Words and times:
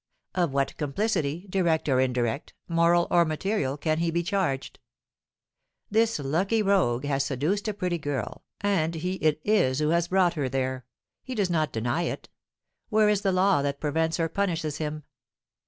Of 0.33 0.51
what 0.51 0.75
complicity, 0.77 1.45
direct 1.47 1.87
or 1.87 1.99
indirect, 1.99 2.55
moral 2.67 3.05
or 3.11 3.23
material, 3.23 3.77
can 3.77 3.99
he 3.99 4.09
be 4.09 4.23
charged? 4.23 4.79
This 5.91 6.17
lucky 6.17 6.63
rogue 6.63 7.05
has 7.05 7.23
seduced 7.23 7.67
a 7.67 7.73
pretty 7.75 7.99
girl, 7.99 8.43
and 8.61 8.95
he 8.95 9.17
it 9.17 9.39
is 9.45 9.77
who 9.77 9.89
has 9.89 10.07
brought 10.07 10.33
her 10.33 10.49
there; 10.49 10.85
he 11.21 11.35
does 11.35 11.51
not 11.51 11.71
deny 11.71 12.01
it; 12.01 12.29
where 12.89 13.09
is 13.09 13.21
the 13.21 13.31
law 13.31 13.61
that 13.61 13.79
prevents 13.79 14.19
or 14.19 14.27
punishes 14.27 14.77
him? 14.77 15.03